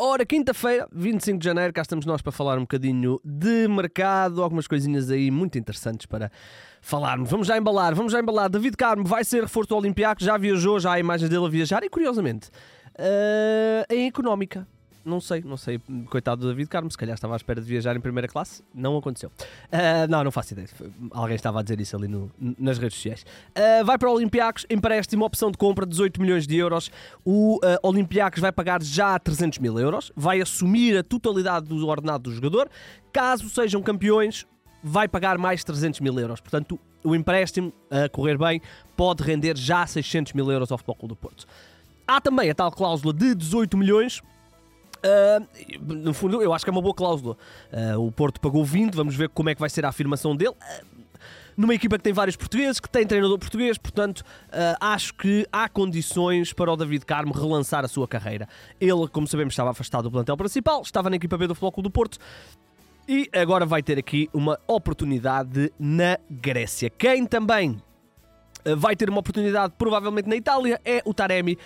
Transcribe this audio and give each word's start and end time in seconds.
Ora, 0.00 0.24
quinta-feira, 0.24 0.86
25 0.92 1.40
de 1.40 1.44
janeiro, 1.44 1.72
cá 1.72 1.82
estamos 1.82 2.06
nós 2.06 2.22
para 2.22 2.30
falar 2.30 2.56
um 2.56 2.60
bocadinho 2.60 3.20
de 3.24 3.66
mercado, 3.66 4.44
algumas 4.44 4.68
coisinhas 4.68 5.10
aí 5.10 5.28
muito 5.28 5.58
interessantes 5.58 6.06
para 6.06 6.30
falarmos. 6.80 7.28
Vamos 7.28 7.48
já 7.48 7.58
embalar, 7.58 7.96
vamos 7.96 8.12
já 8.12 8.20
embalar. 8.20 8.48
David 8.48 8.76
Carmo 8.76 9.04
vai 9.04 9.24
ser 9.24 9.42
reforço 9.42 9.70
do 9.70 9.74
já 10.20 10.38
viajou, 10.38 10.78
já 10.78 10.92
há 10.92 11.00
imagens 11.00 11.28
dele 11.28 11.44
a 11.44 11.48
viajar 11.48 11.82
e, 11.82 11.90
curiosamente, 11.90 12.48
uh, 12.96 13.92
em 13.92 14.06
económica. 14.06 14.68
Não 15.08 15.20
sei, 15.20 15.40
não 15.40 15.56
sei. 15.56 15.80
Coitado 16.10 16.42
do 16.42 16.48
David 16.48 16.68
Carmo, 16.68 16.90
se 16.90 16.98
calhar 16.98 17.14
estava 17.14 17.34
à 17.34 17.36
espera 17.36 17.60
de 17.60 17.66
viajar 17.66 17.96
em 17.96 18.00
primeira 18.00 18.28
classe. 18.28 18.62
Não 18.74 18.96
aconteceu. 18.96 19.30
Uh, 19.30 20.08
não, 20.08 20.22
não 20.22 20.30
faço 20.30 20.52
ideia. 20.52 20.68
Alguém 21.10 21.34
estava 21.34 21.60
a 21.60 21.62
dizer 21.62 21.80
isso 21.80 21.96
ali 21.96 22.06
no, 22.06 22.30
nas 22.38 22.78
redes 22.78 22.96
sociais. 22.96 23.24
Uh, 23.56 23.84
vai 23.84 23.96
para 23.96 24.10
o 24.10 24.12
Olympiacos, 24.12 24.66
empréstimo, 24.68 25.24
opção 25.24 25.50
de 25.50 25.56
compra, 25.56 25.86
18 25.86 26.20
milhões 26.20 26.46
de 26.46 26.56
euros. 26.56 26.90
O 27.24 27.56
uh, 27.56 27.60
Olympiacos 27.82 28.40
vai 28.40 28.52
pagar 28.52 28.82
já 28.82 29.18
300 29.18 29.58
mil 29.58 29.78
euros. 29.78 30.12
Vai 30.14 30.42
assumir 30.42 30.98
a 30.98 31.02
totalidade 31.02 31.66
do 31.66 31.86
ordenado 31.86 32.24
do 32.24 32.34
jogador. 32.34 32.68
Caso 33.10 33.48
sejam 33.48 33.80
campeões, 33.82 34.46
vai 34.82 35.08
pagar 35.08 35.38
mais 35.38 35.64
300 35.64 36.00
mil 36.00 36.18
euros. 36.20 36.40
Portanto, 36.40 36.78
o 37.02 37.14
empréstimo, 37.14 37.72
a 37.90 38.08
correr 38.10 38.36
bem, 38.36 38.60
pode 38.94 39.22
render 39.22 39.56
já 39.56 39.86
600 39.86 40.34
mil 40.34 40.50
euros 40.52 40.70
ao 40.70 40.76
Futebol 40.76 40.96
Clube 40.96 41.14
do 41.14 41.16
Porto. 41.16 41.46
Há 42.06 42.20
também 42.20 42.50
a 42.50 42.54
tal 42.54 42.70
cláusula 42.70 43.14
de 43.14 43.34
18 43.34 43.76
milhões 43.76 44.22
Uh, 44.98 45.46
no 45.80 46.12
fundo, 46.12 46.42
eu 46.42 46.52
acho 46.52 46.64
que 46.64 46.70
é 46.70 46.72
uma 46.72 46.82
boa 46.82 46.94
cláusula. 46.94 47.36
Uh, 47.72 48.06
o 48.06 48.12
Porto 48.12 48.40
pagou 48.40 48.64
20, 48.64 48.94
vamos 48.94 49.14
ver 49.14 49.28
como 49.28 49.48
é 49.48 49.54
que 49.54 49.60
vai 49.60 49.70
ser 49.70 49.84
a 49.84 49.88
afirmação 49.88 50.34
dele. 50.34 50.50
Uh, 50.50 50.98
numa 51.56 51.74
equipa 51.74 51.96
que 51.98 52.04
tem 52.04 52.12
vários 52.12 52.36
portugueses, 52.36 52.78
que 52.78 52.88
tem 52.88 53.04
treinador 53.04 53.36
português, 53.36 53.76
portanto, 53.76 54.22
acho 54.80 55.12
que 55.12 55.44
há 55.50 55.68
condições 55.68 56.52
para 56.52 56.72
o 56.72 56.76
David 56.76 57.04
Carmo 57.04 57.32
relançar 57.32 57.84
a 57.84 57.88
sua 57.88 58.06
carreira. 58.06 58.48
Ele, 58.80 59.08
como 59.08 59.26
sabemos, 59.26 59.54
estava 59.54 59.70
afastado 59.70 60.04
do 60.04 60.10
plantel 60.12 60.36
principal, 60.36 60.82
estava 60.82 61.10
na 61.10 61.16
equipa 61.16 61.36
B 61.36 61.48
do 61.48 61.56
Futebol 61.56 61.82
do 61.82 61.90
Porto. 61.90 62.16
E 63.08 63.28
agora 63.32 63.66
vai 63.66 63.82
ter 63.82 63.98
aqui 63.98 64.30
uma 64.32 64.56
oportunidade 64.68 65.72
na 65.80 66.16
Grécia. 66.30 66.90
Quem 66.90 67.26
também 67.26 67.82
vai 68.76 68.96
ter 68.96 69.08
uma 69.08 69.20
oportunidade 69.20 69.74
provavelmente 69.78 70.28
na 70.28 70.36
Itália 70.36 70.80
é 70.84 71.02
o 71.04 71.14
Taremi. 71.14 71.58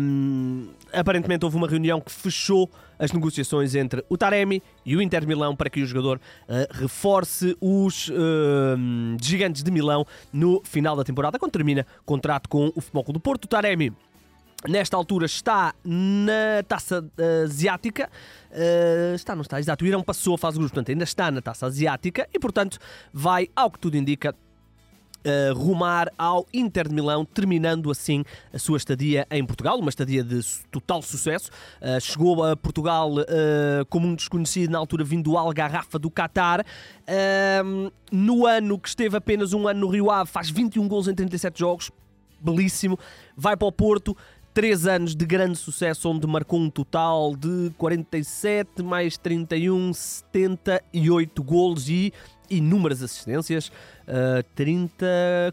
Um, 0.00 0.68
aparentemente 0.92 1.44
houve 1.44 1.56
uma 1.56 1.68
reunião 1.68 2.00
que 2.00 2.10
fechou 2.10 2.70
as 2.98 3.12
negociações 3.12 3.74
entre 3.74 4.04
o 4.08 4.16
Taremi 4.16 4.62
e 4.84 4.94
o 4.96 5.00
Inter 5.00 5.26
Milão 5.26 5.56
para 5.56 5.70
que 5.70 5.82
o 5.82 5.86
jogador 5.86 6.18
uh, 6.18 6.52
reforce 6.70 7.56
os 7.60 8.08
uh, 8.08 8.12
gigantes 9.20 9.62
de 9.62 9.70
Milão 9.70 10.06
no 10.32 10.60
final 10.64 10.94
da 10.94 11.02
temporada, 11.02 11.38
quando 11.38 11.52
termina 11.52 11.86
contrato 12.04 12.48
com 12.48 12.70
o 12.74 12.80
Futebol 12.80 13.04
Clube 13.04 13.18
do 13.18 13.22
Porto. 13.22 13.44
O 13.44 13.48
Taremi 13.48 13.92
Nesta 14.68 14.94
altura 14.94 15.24
está 15.24 15.74
na 15.82 16.62
taça 16.68 17.02
asiática. 17.44 18.10
Uh, 18.50 19.14
está, 19.14 19.34
não 19.34 19.40
está? 19.40 19.58
Exato. 19.58 19.82
O 19.82 19.88
Irão 19.88 20.02
passou 20.02 20.34
a 20.34 20.38
fase 20.38 20.54
de 20.54 20.58
grupos, 20.58 20.72
portanto 20.72 20.90
ainda 20.90 21.04
está 21.04 21.30
na 21.30 21.40
taça 21.40 21.64
asiática 21.64 22.28
e, 22.32 22.38
portanto, 22.38 22.78
vai, 23.10 23.48
ao 23.56 23.70
que 23.70 23.78
tudo 23.78 23.96
indica, 23.96 24.34
uh, 25.24 25.54
rumar 25.54 26.12
ao 26.18 26.46
Inter 26.52 26.88
de 26.88 26.94
Milão, 26.94 27.24
terminando 27.24 27.90
assim 27.90 28.24
a 28.52 28.58
sua 28.58 28.76
estadia 28.76 29.26
em 29.30 29.44
Portugal, 29.44 29.78
uma 29.78 29.90
estadia 29.90 30.22
de 30.22 30.40
total 30.70 31.02
sucesso. 31.02 31.50
Uh, 31.80 32.00
chegou 32.00 32.44
a 32.44 32.56
Portugal 32.56 33.12
uh, 33.12 33.84
como 33.88 34.06
um 34.06 34.14
desconhecido 34.14 34.70
na 34.70 34.78
altura 34.78 35.04
vindo 35.04 35.24
do 35.24 35.36
Algarrafa 35.36 35.98
do 35.98 36.10
Qatar. 36.10 36.64
no 38.10 38.46
ano 38.46 38.78
que 38.78 38.88
esteve 38.88 39.16
apenas 39.16 39.52
um 39.52 39.68
ano 39.68 39.80
no 39.80 39.88
Rio 39.88 40.10
Ave, 40.10 40.30
faz 40.30 40.50
21 40.50 40.88
gols 40.88 41.08
em 41.08 41.14
37 41.14 41.58
jogos, 41.58 41.90
belíssimo. 42.40 42.98
Vai 43.36 43.56
para 43.56 43.68
o 43.68 43.72
Porto, 43.72 44.16
Três 44.52 44.84
anos 44.84 45.14
de 45.14 45.24
grande 45.24 45.56
sucesso, 45.56 46.08
onde 46.10 46.26
marcou 46.26 46.58
um 46.58 46.68
total 46.68 47.36
de 47.36 47.70
47 47.78 48.82
mais 48.82 49.16
31, 49.16 49.92
78 49.92 51.40
golos 51.44 51.88
e 51.88 52.12
inúmeras 52.50 53.02
assistências, 53.02 53.68
uh, 53.68 54.42
30, 54.54 55.06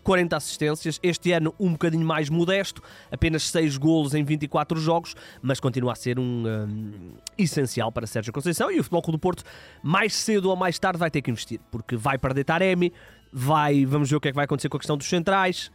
40 0.03 0.35
assistências. 0.35 0.99
Este 1.03 1.31
ano 1.31 1.53
um 1.59 1.71
bocadinho 1.71 2.05
mais 2.05 2.29
modesto, 2.29 2.81
apenas 3.11 3.43
6 3.43 3.77
golos 3.77 4.13
em 4.13 4.23
24 4.23 4.79
jogos, 4.79 5.15
mas 5.41 5.59
continua 5.59 5.93
a 5.93 5.95
ser 5.95 6.19
um, 6.19 6.47
um 6.47 7.13
essencial 7.37 7.91
para 7.91 8.07
Sérgio 8.07 8.33
Conceição 8.33 8.71
e 8.71 8.79
o 8.79 8.83
Futebol 8.83 9.01
Clube 9.01 9.17
do 9.17 9.21
Porto, 9.21 9.43
mais 9.83 10.15
cedo 10.15 10.49
ou 10.49 10.55
mais 10.55 10.79
tarde, 10.79 10.99
vai 10.99 11.11
ter 11.11 11.21
que 11.21 11.29
investir, 11.29 11.59
porque 11.71 11.95
vai 11.95 12.17
perder 12.17 12.43
Taremi, 12.43 12.91
vai, 13.31 13.85
vamos 13.85 14.09
ver 14.09 14.15
o 14.15 14.19
que 14.19 14.29
é 14.29 14.31
que 14.31 14.35
vai 14.35 14.45
acontecer 14.45 14.69
com 14.69 14.77
a 14.77 14.79
questão 14.79 14.97
dos 14.97 15.07
centrais. 15.07 15.71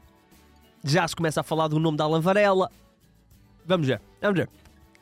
Já 0.85 1.07
se 1.07 1.15
começa 1.15 1.41
a 1.41 1.45
falar 1.45 1.69
do 1.69 1.79
nome 1.79 1.97
da 1.97 2.05
Alan 2.05 2.21
Varela. 2.21 2.71
Vamos 3.65 3.87
ver, 3.87 4.01
vamos 4.21 4.39
ver. 4.39 4.49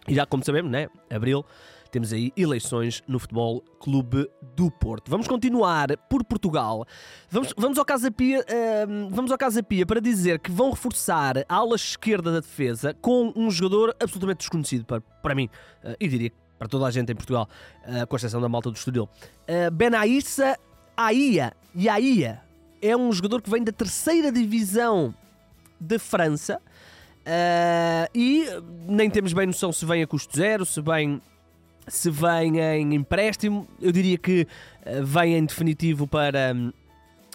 E 0.07 0.15
já 0.15 0.27
como 0.27 0.45
sabemos, 0.45 0.71
né? 0.71 0.89
Abril 1.09 1.45
temos 1.91 2.13
aí 2.13 2.33
eleições 2.37 3.03
no 3.07 3.19
Futebol 3.19 3.63
Clube 3.81 4.29
do 4.57 4.71
Porto. 4.71 5.11
Vamos 5.11 5.27
continuar 5.27 5.97
por 6.09 6.25
Portugal. 6.25 6.87
Vamos, 7.31 7.53
vamos, 7.57 7.79
ao 7.79 7.85
Casa 7.85 8.11
Pia, 8.11 8.41
uh, 8.41 9.11
vamos 9.11 9.31
ao 9.31 9.39
Casa 9.39 9.63
Pia 9.63 9.85
para 9.85 10.01
dizer 10.01 10.39
que 10.39 10.51
vão 10.51 10.71
reforçar 10.71 11.39
a 11.49 11.55
ala 11.55 11.77
esquerda 11.77 12.33
da 12.33 12.41
defesa 12.41 12.95
com 13.01 13.33
um 13.35 13.51
jogador 13.51 13.95
absolutamente 14.01 14.39
desconhecido 14.39 14.85
para, 14.85 15.01
para 15.01 15.35
mim 15.35 15.49
uh, 15.85 15.95
e 15.99 16.09
diria 16.09 16.33
para 16.59 16.69
toda 16.69 16.87
a 16.87 16.91
gente 16.91 17.11
em 17.11 17.15
Portugal, 17.15 17.49
uh, 17.87 18.07
com 18.07 18.17
exceção 18.17 18.41
da 18.41 18.49
malta 18.49 18.71
do 18.71 18.77
Estoril. 18.77 19.09
Uh, 19.49 19.71
Benaissa 19.71 20.59
Aia, 20.97 21.55
Iaia 21.75 22.43
é 22.83 22.97
um 22.97 23.13
jogador 23.13 23.41
que 23.43 23.51
vem 23.51 23.63
da 23.63 23.73
terceira 23.73 24.31
divisão 24.31 25.15
de 25.81 25.99
França. 25.99 26.61
Uh, 27.21 28.09
e 28.15 28.47
nem 28.87 29.11
temos 29.11 29.33
bem 29.33 29.47
noção 29.47 29.73
se 29.73 29.85
vem 29.85 30.03
a 30.03 30.07
custo 30.07 30.37
zero, 30.37 30.65
se 30.65 30.81
vem 30.81 31.21
se 31.91 32.11
vem 32.11 32.59
em 32.59 32.95
empréstimo, 32.95 33.67
eu 33.81 33.93
diria 33.93 34.17
que 34.17 34.47
uh, 34.87 35.05
vem 35.05 35.37
em 35.37 35.45
definitivo 35.45 36.07
para. 36.07 36.55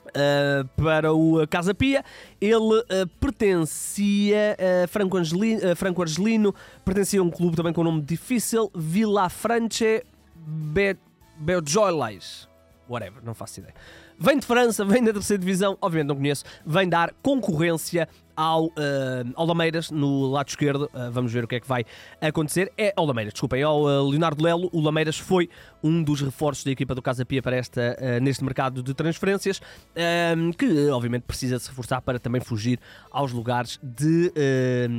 Uh, 0.07 0.65
para 0.81 1.11
o 1.11 1.45
Casa 1.47 1.73
Pia, 1.73 2.01
ele 2.39 2.55
uh, 2.55 3.07
pertencia 3.19 4.55
a 4.83 4.87
Franco, 4.87 5.17
Angelino, 5.17 5.75
Franco 5.75 6.01
Argelino, 6.01 6.55
pertencia 6.85 7.19
a 7.19 7.23
um 7.23 7.29
clube 7.29 7.57
também 7.57 7.73
com 7.73 7.81
um 7.81 7.85
nome 7.85 8.01
difícil, 8.01 8.71
Villa 8.73 9.27
France 9.27 10.05
Be 10.37 10.95
Bejoilais. 11.35 12.47
Whatever, 12.87 13.21
não 13.25 13.33
faço 13.33 13.59
ideia. 13.59 13.73
Vem 14.17 14.39
de 14.39 14.45
França, 14.45 14.85
vem 14.85 15.03
da 15.03 15.11
terceira 15.11 15.41
divisão, 15.41 15.77
obviamente 15.81 16.07
não 16.07 16.15
conheço, 16.15 16.45
vem 16.65 16.87
dar 16.87 17.13
concorrência 17.21 18.07
ao, 18.35 18.65
uh, 18.65 18.71
ao 19.35 19.45
Lameiras, 19.45 19.91
no 19.91 20.27
lado 20.27 20.49
esquerdo. 20.49 20.89
Uh, 20.93 21.11
vamos 21.11 21.31
ver 21.31 21.43
o 21.43 21.47
que 21.47 21.55
é 21.55 21.59
que 21.59 21.67
vai 21.67 21.85
acontecer. 22.19 22.71
É 22.77 22.93
ao 22.95 23.05
Lameiras, 23.05 23.33
desculpem, 23.33 23.63
ao 23.63 23.83
uh, 23.83 24.09
Leonardo 24.09 24.43
Lelo. 24.43 24.69
O 24.71 24.81
Lameiras 24.81 25.17
foi 25.17 25.49
um 25.83 26.03
dos 26.03 26.21
reforços 26.21 26.63
da 26.63 26.71
equipa 26.71 26.93
do 26.93 27.01
Casa 27.01 27.25
Pia 27.25 27.41
para 27.41 27.55
esta, 27.55 27.97
uh, 27.99 28.23
neste 28.23 28.43
mercado 28.43 28.83
de 28.83 28.93
transferências, 28.93 29.61
que 30.57 30.89
obviamente 30.89 31.23
precisa 31.23 31.59
se 31.59 31.69
reforçar 31.69 32.01
para 32.01 32.19
também 32.19 32.41
fugir 32.41 32.79
aos 33.11 33.31
lugares 33.31 33.79
de 33.81 34.31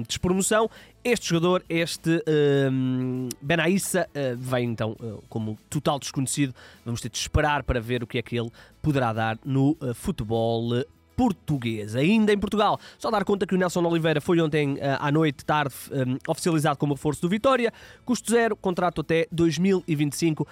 despromoção. 0.06 0.70
Este 1.04 1.28
jogador, 1.28 1.64
este 1.68 2.16
uh, 2.16 3.28
Benaissa, 3.40 4.08
vem 4.36 4.70
então 4.70 4.96
como 5.28 5.58
total 5.68 5.98
desconhecido. 5.98 6.54
Vamos 6.84 7.00
ter 7.00 7.08
de 7.08 7.18
esperar 7.18 7.62
para 7.62 7.80
ver 7.80 8.02
o 8.02 8.06
que 8.06 8.18
é 8.18 8.22
que 8.22 8.36
ele 8.36 8.50
poderá 8.82 9.12
dar 9.12 9.38
no 9.44 9.76
futebol 9.94 10.84
português. 11.16 11.96
Ainda 11.96 12.32
em 12.32 12.38
Portugal, 12.38 12.78
só 12.98 13.10
dar 13.10 13.24
conta 13.24 13.46
que 13.46 13.54
o 13.54 13.58
Nelson 13.58 13.82
Oliveira 13.84 14.20
foi 14.20 14.40
ontem 14.40 14.74
uh, 14.74 14.78
à 15.00 15.10
noite, 15.10 15.44
tarde, 15.44 15.74
um, 15.90 16.18
oficializado 16.30 16.78
como 16.78 16.94
reforço 16.94 17.22
do 17.22 17.28
Vitória. 17.28 17.72
Custo 18.04 18.30
zero, 18.30 18.54
contrato 18.54 19.00
até 19.00 19.26
2025. 19.32 20.42
Uh, 20.42 20.46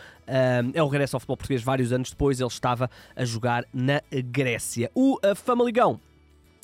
é 0.72 0.82
o 0.82 0.88
regresso 0.88 1.16
ao 1.16 1.20
futebol 1.20 1.36
português 1.36 1.62
vários 1.62 1.92
anos 1.92 2.10
depois. 2.10 2.40
Ele 2.40 2.48
estava 2.48 2.90
a 3.14 3.24
jogar 3.24 3.64
na 3.72 4.00
Grécia. 4.10 4.90
O 4.94 5.18
Famaligão 5.36 6.00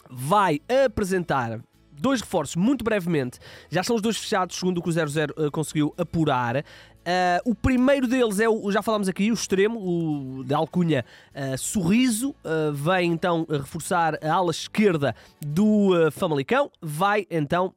vai 0.09 0.61
apresentar 0.87 1.61
dois 2.01 2.21
reforços 2.21 2.57
muito 2.57 2.83
brevemente. 2.83 3.39
Já 3.71 3.83
são 3.83 3.95
os 3.95 4.03
dois 4.03 4.17
fechados, 4.17 4.57
segundo 4.57 4.79
o 4.79 4.83
que 4.83 4.89
o 4.89 4.93
00 4.93 5.35
uh, 5.37 5.51
conseguiu 5.51 5.95
apurar. 5.97 6.65
Uh, 7.01 7.51
o 7.51 7.55
primeiro 7.55 8.07
deles 8.07 8.41
é 8.41 8.49
o, 8.49 8.71
já 8.71 8.83
falámos 8.83 9.09
aqui, 9.09 9.31
o 9.31 9.35
extremo, 9.35 9.81
o 9.81 10.45
da 10.45 10.59
alcunha 10.59 11.05
uh, 11.35 11.57
Sorriso, 11.57 12.31
uh, 12.31 12.73
vem 12.73 13.13
então 13.13 13.47
reforçar 13.49 14.23
a 14.23 14.33
ala 14.33 14.51
esquerda 14.51 15.15
do 15.41 16.11
Famalicão, 16.13 16.71
vai 16.81 17.27
então 17.31 17.75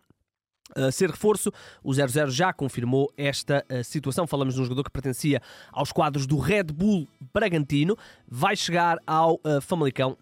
Uh, 0.75 0.91
ser 0.91 1.11
reforço. 1.11 1.51
O 1.83 1.93
00 1.93 2.31
já 2.31 2.51
confirmou 2.51 3.11
esta 3.15 3.63
uh, 3.69 3.83
situação. 3.83 4.25
Falamos 4.25 4.55
de 4.55 4.61
um 4.61 4.63
jogador 4.63 4.83
que 4.83 4.89
pertencia 4.89 5.39
aos 5.71 5.91
quadros 5.91 6.25
do 6.25 6.39
Red 6.39 6.63
Bull 6.63 7.07
Bragantino, 7.31 7.95
vai 8.27 8.55
chegar 8.55 8.97
ao 9.05 9.35
uh, 9.35 9.61
Famalicão 9.61 10.17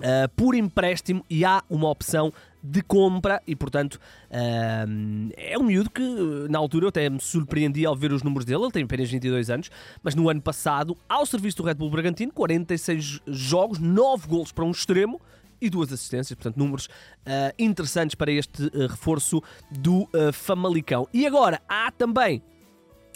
Uh, 0.00 0.28
por 0.34 0.56
empréstimo 0.56 1.24
e 1.30 1.44
há 1.44 1.62
uma 1.70 1.88
opção 1.88 2.32
de 2.60 2.82
compra 2.82 3.40
e 3.46 3.54
portanto 3.54 3.94
uh, 3.94 5.30
é 5.36 5.56
um 5.56 5.62
miúdo 5.62 5.88
que 5.88 6.02
na 6.50 6.58
altura 6.58 6.86
eu 6.86 6.88
até 6.88 7.08
me 7.08 7.20
surpreendi 7.20 7.86
ao 7.86 7.94
ver 7.94 8.12
os 8.12 8.20
números 8.24 8.44
dele, 8.44 8.64
ele 8.64 8.72
tem 8.72 8.82
apenas 8.82 9.08
22 9.08 9.50
anos, 9.50 9.70
mas 10.02 10.16
no 10.16 10.28
ano 10.28 10.42
passado, 10.42 10.96
ao 11.08 11.24
serviço 11.24 11.58
do 11.58 11.62
Red 11.62 11.74
Bull 11.74 11.90
Bragantino, 11.90 12.32
46 12.32 13.20
jogos, 13.28 13.78
9 13.78 14.26
golos 14.26 14.50
para 14.50 14.64
um 14.64 14.72
extremo 14.72 15.20
e 15.60 15.70
duas 15.70 15.92
assistências, 15.92 16.34
portanto 16.34 16.56
números 16.56 16.86
uh, 16.86 17.54
interessantes 17.56 18.16
para 18.16 18.32
este 18.32 18.68
reforço 18.88 19.40
do 19.70 20.08
Famalicão. 20.32 21.06
E 21.12 21.24
agora 21.24 21.62
há 21.68 21.92
também 21.92 22.42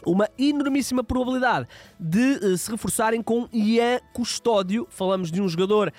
uma 0.05 0.29
enormíssima 0.39 1.03
probabilidade 1.03 1.67
de 1.99 2.19
uh, 2.19 2.57
se 2.57 2.71
reforçarem 2.71 3.23
com 3.23 3.49
Ian 3.53 4.01
Custódio. 4.13 4.87
Falamos 4.91 5.31
de 5.31 5.41
um 5.41 5.49
jogador 5.49 5.93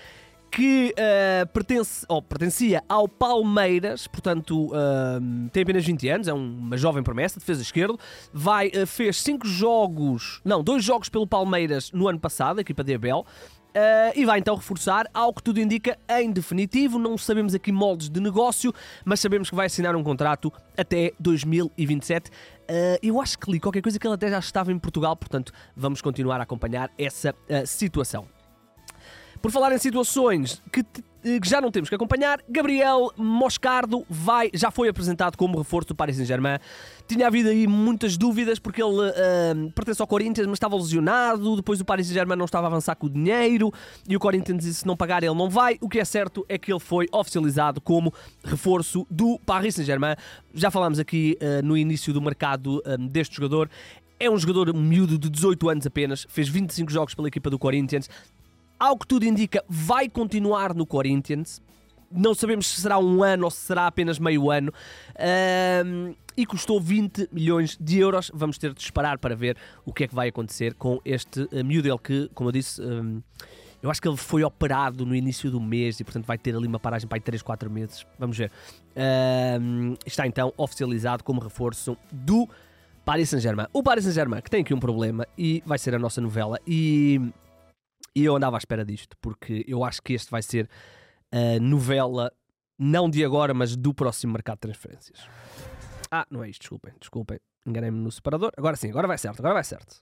que 0.50 0.94
uh, 0.98 1.48
pertence, 1.54 2.06
pertencia 2.28 2.84
ao 2.90 3.08
Palmeiras, 3.08 4.08
portanto 4.08 4.68
uh, 4.68 5.50
tem 5.52 5.64
apenas 5.64 5.86
20 5.86 6.10
anos, 6.10 6.28
é 6.28 6.34
uma 6.34 6.78
jovem 6.78 7.04
promessa, 7.04 7.40
defesa 7.40 7.62
esquerdo, 7.62 8.00
vai, 8.34 8.68
uh, 8.70 8.88
fez 8.88 9.22
5 9.22 9.48
jogos, 9.48 10.42
não, 10.44 10.64
2 10.64 10.84
jogos 10.84 11.10
pelo 11.10 11.28
Palmeiras 11.28 11.92
no 11.92 12.08
ano 12.08 12.20
passado, 12.20 12.60
a 12.60 12.62
equipa 12.62 12.84
de 12.84 12.94
Abel, 12.94 13.26
Uh, 13.70 14.12
e 14.16 14.26
vai 14.26 14.40
então 14.40 14.56
reforçar, 14.56 15.06
ao 15.14 15.32
que 15.32 15.44
tudo 15.44 15.60
indica, 15.60 15.98
em 16.10 16.32
definitivo. 16.32 16.98
Não 16.98 17.18
sabemos 17.18 17.54
aqui 17.54 17.72
moldes 17.72 18.10
de 18.10 18.20
negócio, 18.20 18.74
mas 19.06 19.20
sabemos 19.20 19.48
que 19.50 19.56
vai 19.56 19.68
assinar 19.68 19.96
um 19.96 20.04
contrato 20.04 20.52
até 20.76 21.14
2027. 21.20 22.30
Uh, 22.30 22.34
eu 23.04 23.22
acho 23.22 23.38
que 23.38 23.52
li 23.52 23.60
qualquer 23.60 23.82
coisa 23.82 24.00
que 24.00 24.08
ele 24.08 24.16
até 24.16 24.30
já 24.30 24.40
estava 24.40 24.72
em 24.72 24.80
Portugal, 24.80 25.16
portanto, 25.16 25.54
vamos 25.76 26.02
continuar 26.02 26.40
a 26.40 26.44
acompanhar 26.44 26.90
essa 26.98 27.30
uh, 27.32 27.66
situação. 27.68 28.28
Por 29.42 29.52
falar 29.52 29.72
em 29.74 29.78
situações 29.78 30.62
que, 30.72 30.84
que, 30.84 31.50
já 31.50 31.62
não 31.62 31.72
temos 31.72 31.88
que 31.88 31.96
acompanhar, 31.96 32.42
Gabriel 32.50 33.10
Moscardo 33.16 34.06
vai, 34.10 34.50
já 34.54 34.70
foi 34.70 34.90
apresentado 34.90 35.38
como 35.38 35.58
reforço 35.58 35.90
do 35.90 35.96
Paris 35.96 36.18
Saint-Germain. 36.18 36.58
Tinha 37.08 37.28
havido 37.28 37.48
aí 37.48 37.66
muitas 37.66 38.18
dúvidas 38.18 38.60
porque 38.60 38.84
ele 38.84 38.92
uh, 38.92 39.72
pertence 39.72 40.02
ao 40.02 40.08
Corinthians, 40.08 40.46
mas 40.46 40.58
estava 40.58 40.76
lesionado. 40.76 41.56
Depois 41.56 41.80
o 41.80 41.86
Paris 41.86 42.08
Saint-Germain 42.08 42.38
não 42.38 42.46
estava 42.46 42.68
a 42.68 42.70
avançar 42.70 42.96
com 42.96 43.08
o 43.08 43.10
dinheiro 43.10 43.72
e 44.08 44.16
o 44.16 44.20
Corinthians 44.20 44.64
disse: 44.64 44.82
se 44.82 44.88
não 44.88 44.98
pagar, 44.98 45.24
ele 45.24 45.34
não 45.34 45.50
vai. 45.50 45.78
O 45.80 45.88
que 45.88 46.00
é 46.00 46.06
certo 46.06 46.46
é 46.50 46.58
que 46.58 46.72
ele 46.72 46.80
foi 46.80 47.08
oficializado 47.12 47.80
como 47.80 48.14
reforço 48.44 49.08
do 49.10 49.40
Paris 49.46 49.76
Saint-Germain. 49.76 50.16
Já 50.54 50.70
falámos 50.70 51.00
aqui 51.00 51.38
uh, 51.42 51.66
no 51.66 51.78
início 51.78 52.12
do 52.12 52.22
mercado 52.22 52.84
um, 52.86 53.08
deste 53.08 53.38
jogador. 53.38 53.70
É 54.20 54.30
um 54.30 54.38
jogador 54.38 54.74
miúdo 54.76 55.18
de 55.18 55.30
18 55.30 55.70
anos 55.70 55.88
apenas, 55.88 56.28
fez 56.28 56.50
25 56.50 56.92
jogos 56.92 57.16
pela 57.16 57.30
equipa 57.30 57.50
do 57.50 57.58
Corinthians, 57.58 58.10
ao 58.80 58.98
que 58.98 59.06
tudo 59.06 59.26
indica, 59.26 59.64
vai 59.68 60.08
continuar 60.08 60.74
no 60.74 60.86
Corinthians. 60.86 61.62
Não 62.12 62.34
sabemos 62.34 62.68
se 62.68 62.82
será 62.82 62.98
um 62.98 63.22
ano 63.22 63.46
ou 63.46 63.52
se 63.52 63.58
será 63.58 63.86
apenas 63.86 64.18
meio 64.18 64.50
ano. 64.50 64.74
Um, 65.86 66.16
e 66.36 66.46
custou 66.46 66.80
20 66.80 67.30
milhões 67.32 67.78
de 67.80 68.00
euros. 68.00 68.32
Vamos 68.34 68.58
ter 68.58 68.74
de 68.74 68.82
esperar 68.82 69.20
para 69.20 69.36
ver 69.36 69.58
o 69.86 69.94
que 69.94 70.06
é 70.06 70.08
que 70.08 70.16
vai 70.16 70.30
acontecer 70.30 70.74
com 70.74 71.00
este 71.04 71.42
uh, 71.42 71.64
miúdo 71.64 72.00
que, 72.00 72.30
como 72.34 72.48
eu 72.48 72.54
disse, 72.54 72.82
um, 72.82 73.22
eu 73.82 73.90
acho 73.90 74.02
que 74.02 74.08
ele 74.08 74.18
foi 74.18 74.44
operado 74.44 75.06
no 75.06 75.16
início 75.16 75.52
do 75.52 75.60
mês 75.60 76.00
e, 76.00 76.04
portanto, 76.04 76.26
vai 76.26 76.38
ter 76.38 76.56
ali 76.56 76.68
uma 76.68 76.80
paragem 76.80 77.08
para 77.08 77.18
aí 77.18 77.22
3, 77.22 77.42
4 77.42 77.70
meses. 77.70 78.06
Vamos 78.18 78.38
ver. 78.38 78.52
Um, 79.62 79.96
está 80.06 80.26
então 80.26 80.54
oficializado 80.58 81.24
como 81.24 81.40
reforço 81.40 81.98
do 82.12 82.48
Paris 83.06 83.30
Saint-Germain. 83.30 83.68
O 83.72 83.82
Paris 83.82 84.04
Saint-Germain 84.04 84.42
que 84.42 84.50
tem 84.50 84.62
aqui 84.62 84.74
um 84.74 84.80
problema 84.80 85.28
e 85.38 85.64
vai 85.66 85.78
ser 85.78 85.96
a 85.96 86.00
nossa 86.00 86.20
novela. 86.20 86.60
E 86.68 87.22
e 88.16 88.26
eu 88.26 88.36
andava 88.36 88.58
à 88.58 88.60
espera 88.60 88.86
disto, 88.86 89.16
porque 89.22 89.64
eu 89.68 89.84
acho 89.84 90.02
que 90.02 90.14
este 90.14 90.30
vai 90.32 90.42
ser 90.42 90.70
a 91.32 91.60
novela, 91.60 92.32
não 92.78 93.10
de 93.10 93.24
agora, 93.24 93.54
mas 93.54 93.76
do 93.76 93.94
próximo 93.94 94.34
mercado 94.34 94.58
de 94.58 94.62
transferências. 94.62 95.28
Ah, 96.12 96.26
não 96.30 96.44
é 96.44 96.50
isto, 96.50 96.62
desculpem, 96.62 96.94
desculpem. 97.00 97.40
Enganei-me 97.66 98.00
no 98.00 98.12
separador. 98.12 98.52
Agora 98.58 98.76
sim, 98.76 98.90
agora 98.90 99.08
vai 99.08 99.18
certo, 99.18 99.40
agora 99.40 99.54
vai 99.54 99.64
certo. 99.64 100.02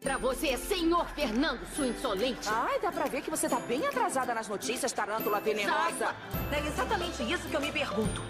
Pra 0.00 0.16
você, 0.16 0.56
senhor 0.56 1.06
Fernando, 1.08 1.66
sua 1.74 1.86
insolente. 1.86 2.48
Ai, 2.48 2.80
dá 2.80 2.92
pra 2.92 3.06
ver 3.06 3.20
que 3.20 3.30
você 3.30 3.48
tá 3.48 3.58
bem 3.60 3.86
atrasada 3.86 4.32
nas 4.34 4.48
notícias, 4.48 4.92
tarântula 4.92 5.40
venenosa. 5.40 6.14
É 6.52 6.66
exatamente 6.66 7.22
isso 7.30 7.48
que 7.48 7.56
eu 7.56 7.60
me 7.60 7.72
pergunto. 7.72 8.22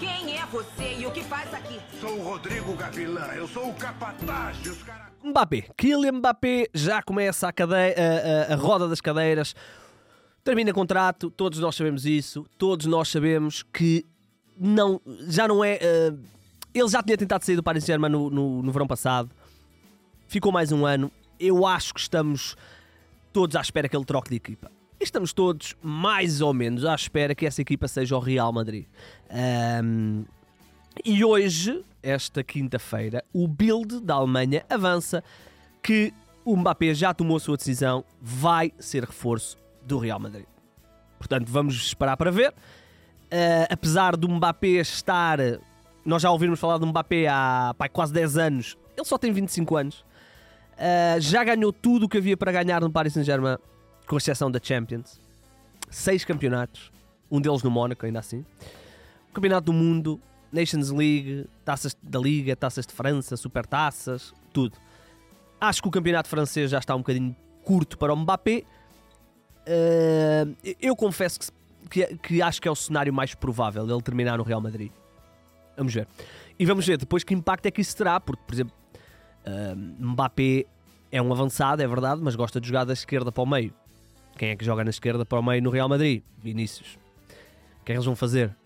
Quem 0.00 0.34
é 0.38 0.46
você 0.46 0.96
e 0.98 1.06
o 1.06 1.10
que 1.10 1.22
faz 1.22 1.52
aqui? 1.52 1.78
Sou 2.00 2.18
o 2.18 2.22
Rodrigo 2.22 2.74
Gavilã, 2.74 3.26
eu 3.34 3.46
sou 3.46 3.68
o 3.68 3.74
capataz 3.74 4.56
dos 4.60 4.82
caras. 4.82 5.12
Mbappé, 5.22 5.66
Kylian 5.76 6.12
Mbappé 6.12 6.68
já 6.72 7.02
começa 7.02 7.46
a, 7.46 7.52
cadeia, 7.52 7.94
a, 8.48 8.52
a, 8.52 8.54
a 8.54 8.56
roda 8.56 8.88
das 8.88 9.02
cadeiras, 9.02 9.54
termina 10.42 10.72
contrato, 10.72 11.30
todos 11.30 11.58
nós 11.58 11.76
sabemos 11.76 12.06
isso, 12.06 12.46
todos 12.56 12.86
nós 12.86 13.10
sabemos 13.10 13.62
que 13.62 14.06
não, 14.58 15.02
já 15.28 15.46
não 15.46 15.62
é. 15.62 15.74
Uh, 15.76 16.18
ele 16.72 16.88
já 16.88 17.02
tinha 17.02 17.18
tentado 17.18 17.44
sair 17.44 17.56
do 17.56 17.62
Paris 17.62 17.84
Saint-Germain 17.84 18.10
no, 18.10 18.30
no, 18.30 18.62
no 18.62 18.72
verão 18.72 18.86
passado, 18.86 19.30
ficou 20.26 20.50
mais 20.50 20.72
um 20.72 20.86
ano. 20.86 21.12
Eu 21.38 21.66
acho 21.66 21.92
que 21.92 22.00
estamos 22.00 22.56
todos 23.34 23.54
à 23.54 23.60
espera 23.60 23.86
que 23.86 23.94
ele 23.94 24.06
troque 24.06 24.30
de 24.30 24.36
equipa. 24.36 24.70
Estamos 25.00 25.32
todos 25.32 25.74
mais 25.82 26.42
ou 26.42 26.52
menos 26.52 26.84
à 26.84 26.94
espera 26.94 27.34
que 27.34 27.46
essa 27.46 27.62
equipa 27.62 27.88
seja 27.88 28.14
o 28.14 28.20
Real 28.20 28.52
Madrid. 28.52 28.84
Um, 29.82 30.26
e 31.02 31.24
hoje, 31.24 31.82
esta 32.02 32.44
quinta-feira, 32.44 33.24
o 33.32 33.48
Bild 33.48 34.00
da 34.00 34.16
Alemanha 34.16 34.62
avança 34.68 35.24
que 35.82 36.12
o 36.44 36.54
Mbappé 36.54 36.92
já 36.92 37.14
tomou 37.14 37.38
a 37.38 37.40
sua 37.40 37.56
decisão, 37.56 38.04
vai 38.20 38.74
ser 38.78 39.04
reforço 39.04 39.56
do 39.82 39.98
Real 39.98 40.20
Madrid. 40.20 40.44
Portanto, 41.18 41.48
vamos 41.48 41.76
esperar 41.76 42.18
para 42.18 42.30
ver. 42.30 42.50
Uh, 42.50 43.66
apesar 43.70 44.16
do 44.16 44.28
Mbappé 44.28 44.80
estar. 44.80 45.38
Nós 46.04 46.20
já 46.20 46.30
ouvimos 46.30 46.60
falar 46.60 46.76
do 46.76 46.86
Mbappé 46.86 47.26
há 47.26 47.74
quase 47.90 48.12
10 48.12 48.36
anos, 48.36 48.78
ele 48.94 49.06
só 49.06 49.16
tem 49.16 49.32
25 49.32 49.76
anos. 49.76 50.00
Uh, 50.76 51.20
já 51.20 51.42
ganhou 51.42 51.72
tudo 51.72 52.04
o 52.04 52.08
que 52.08 52.18
havia 52.18 52.36
para 52.36 52.52
ganhar 52.52 52.80
no 52.80 52.90
Paris 52.90 53.14
Saint-Germain, 53.14 53.56
com 54.10 54.16
exceção 54.16 54.50
da 54.50 54.58
Champions. 54.60 55.20
Seis 55.88 56.24
campeonatos, 56.24 56.90
um 57.30 57.40
deles 57.40 57.62
no 57.62 57.70
Mónaco, 57.70 58.04
ainda 58.04 58.18
assim. 58.18 58.44
Campeonato 59.32 59.66
do 59.66 59.72
Mundo, 59.72 60.20
Nations 60.52 60.90
League, 60.90 61.46
taças 61.64 61.96
da 62.02 62.18
Liga, 62.18 62.56
taças 62.56 62.84
de 62.84 62.92
França, 62.92 63.36
supertaças, 63.36 64.34
tudo. 64.52 64.76
Acho 65.60 65.80
que 65.80 65.86
o 65.86 65.90
campeonato 65.92 66.28
francês 66.28 66.72
já 66.72 66.78
está 66.78 66.92
um 66.96 66.98
bocadinho 66.98 67.36
curto 67.62 67.96
para 67.96 68.12
o 68.12 68.16
Mbappé. 68.16 68.64
Uh, 69.60 70.56
eu 70.80 70.96
confesso 70.96 71.38
que, 71.38 71.48
que, 71.88 72.16
que, 72.16 72.42
acho 72.42 72.60
que 72.60 72.66
é 72.66 72.70
o 72.70 72.74
cenário 72.74 73.12
mais 73.12 73.36
provável 73.36 73.88
ele 73.88 74.02
terminar 74.02 74.38
no 74.38 74.42
Real 74.42 74.60
Madrid. 74.60 74.90
Vamos 75.76 75.94
ver. 75.94 76.08
E 76.58 76.66
vamos 76.66 76.84
ver 76.84 76.98
depois 76.98 77.22
que 77.22 77.32
impacto 77.32 77.66
é 77.66 77.70
que 77.70 77.80
isso 77.80 77.96
terá, 77.96 78.18
porque, 78.18 78.42
por 78.44 78.54
exemplo, 78.54 78.74
uh, 79.46 79.76
Mbappé 80.04 80.66
é 81.12 81.22
um 81.22 81.32
avançado, 81.32 81.80
é 81.80 81.86
verdade, 81.86 82.20
mas 82.20 82.34
gosta 82.34 82.60
de 82.60 82.66
jogar 82.66 82.82
da 82.82 82.92
esquerda 82.92 83.30
para 83.30 83.42
o 83.42 83.46
meio. 83.46 83.72
Quem 84.40 84.48
é 84.48 84.56
que 84.56 84.64
joga 84.64 84.82
na 84.82 84.88
esquerda 84.88 85.22
para 85.26 85.38
o 85.38 85.42
meio 85.42 85.62
no 85.62 85.68
Real 85.68 85.86
Madrid? 85.86 86.22
Vinícius. 86.42 86.98
O 87.82 87.84
que 87.84 87.92
é 87.92 87.92
que 87.92 87.92
eles 87.92 88.06
vão 88.06 88.16
fazer? 88.16 88.56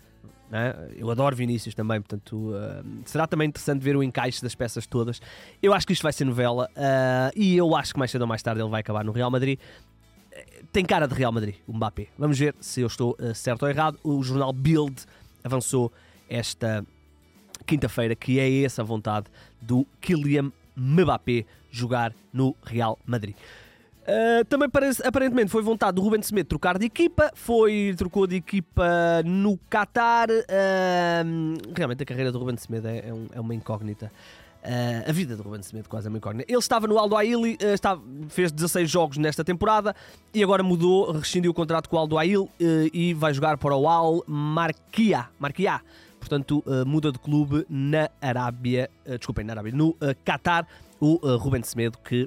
Né? 0.49 0.73
Eu 0.95 1.11
adoro 1.11 1.35
Vinícius 1.35 1.75
também, 1.75 2.01
portanto 2.01 2.53
uh, 2.53 2.85
será 3.05 3.27
também 3.27 3.49
interessante 3.49 3.83
ver 3.83 3.97
o 3.97 4.03
encaixe 4.05 4.41
das 4.41 4.55
peças 4.55 4.87
todas. 4.87 5.21
Eu 5.61 5.75
acho 5.75 5.85
que 5.85 5.93
isto 5.93 6.05
vai 6.05 6.13
ser 6.13 6.27
novela 6.27 6.71
uh, 6.77 7.33
e 7.35 7.57
eu 7.57 7.75
acho 7.75 7.93
que 7.93 7.99
mais 7.99 8.13
cedo 8.13 8.23
ou 8.23 8.29
mais 8.29 8.41
tarde 8.41 8.63
ele 8.63 8.71
vai 8.71 8.83
acabar 8.83 9.05
no 9.05 9.11
Real 9.11 9.33
Madrid. 9.33 9.59
Tem 10.73 10.85
cara 10.85 11.09
de 11.09 11.15
Real 11.17 11.33
Madrid, 11.33 11.57
o 11.67 11.73
Mbappé. 11.73 12.07
Vamos 12.17 12.39
ver 12.39 12.55
se 12.61 12.81
eu 12.81 12.87
estou 12.87 13.17
uh, 13.19 13.35
certo 13.35 13.65
ou 13.65 13.69
errado. 13.69 13.99
O 14.05 14.23
jornal 14.23 14.53
Bild 14.53 15.05
avançou 15.43 15.93
esta 16.31 16.87
quinta-feira 17.67 18.15
que 18.15 18.39
é 18.39 18.63
essa 18.63 18.83
a 18.83 18.85
vontade 18.85 19.27
do 19.61 19.85
Kylian 20.01 20.53
Mbappé 20.77 21.45
jogar 21.69 22.15
no 22.33 22.55
Real 22.63 22.97
Madrid. 23.05 23.35
Uh, 24.05 24.45
também 24.45 24.69
parece, 24.69 25.07
aparentemente 25.07 25.51
foi 25.51 25.63
vontade 25.63 25.95
do 25.95 26.03
Ruben 26.03 26.21
Semedo 26.21 26.47
trocar 26.47 26.79
de 26.79 26.85
equipa, 26.85 27.31
foi 27.35 27.95
trocou 27.97 28.27
de 28.27 28.37
equipa 28.37 29.23
no 29.25 29.59
Qatar. 29.71 30.29
Uh, 30.31 31.73
realmente 31.75 32.03
a 32.03 32.07
carreira 32.07 32.31
do 32.31 32.39
Ruben 32.39 32.57
Semedo 32.59 32.87
é, 32.87 33.09
é, 33.09 33.15
um, 33.15 33.27
é 33.33 33.41
uma 33.41 33.55
incógnita. 33.55 34.13
Uh, 34.63 35.09
a 35.09 35.13
vida 35.13 35.35
do 35.37 35.43
Ruben 35.43 35.63
Semedo 35.63 35.89
quase 35.89 36.07
é 36.07 36.11
uma 36.11 36.19
incógnita. 36.19 36.51
Ele 36.51 36.59
estava 36.59 36.87
no 36.87 36.99
Aldo 36.99 37.17
Aili, 37.17 37.57
estava, 37.59 38.03
fez 38.29 38.53
16 38.53 38.91
jogos 38.91 39.17
nesta 39.17 39.43
temporada 39.43 39.97
e 40.35 40.43
agora 40.43 40.63
mudou, 40.63 41.11
rescindiu 41.13 41.51
o 41.51 41.55
contrato 41.55 41.89
com 41.89 41.97
o 41.97 41.99
Aldo 41.99 42.19
Ail 42.19 42.51
e 42.93 43.15
vai 43.15 43.33
jogar 43.33 43.57
para 43.57 43.75
o 43.75 43.89
Al 43.89 44.23
Marquia. 44.27 45.29
Marquia. 45.39 45.81
Portanto, 46.19 46.65
muda 46.87 47.13
de 47.13 47.19
clube 47.19 47.67
na 47.69 48.09
Arábia, 48.19 48.89
desculpem, 49.05 49.45
na 49.45 49.53
Arábia, 49.53 49.73
no 49.73 49.95
Qatar, 50.25 50.67
o 50.99 51.17
Ruben 51.37 51.63
Semedo 51.63 51.99
que 51.99 52.27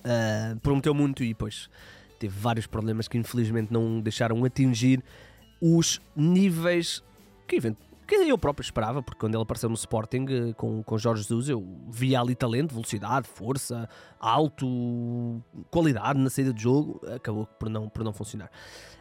Uh, 0.00 0.58
prometeu 0.60 0.94
muito 0.94 1.22
e 1.24 1.28
depois 1.28 1.68
teve 2.18 2.36
vários 2.38 2.66
problemas 2.66 3.08
que 3.08 3.18
infelizmente 3.18 3.72
não 3.72 4.00
deixaram 4.00 4.44
atingir 4.44 5.02
os 5.60 6.00
níveis 6.16 7.02
que, 7.46 7.60
que 8.08 8.14
eu 8.14 8.38
próprio 8.38 8.64
esperava, 8.64 9.02
porque 9.02 9.20
quando 9.20 9.34
ele 9.34 9.42
apareceu 9.42 9.68
no 9.68 9.74
Sporting 9.74 10.24
uh, 10.24 10.54
com, 10.54 10.82
com 10.82 10.98
Jorge 10.98 11.22
Jesus, 11.22 11.48
eu 11.50 11.62
via 11.88 12.20
ali 12.20 12.34
talento, 12.34 12.72
velocidade, 12.72 13.28
força, 13.28 13.88
alto, 14.18 15.42
qualidade 15.70 16.18
na 16.18 16.30
saída 16.30 16.52
de 16.52 16.62
jogo, 16.62 17.00
acabou 17.14 17.46
por 17.46 17.68
não, 17.68 17.88
por 17.88 18.02
não 18.02 18.12
funcionar. 18.12 18.50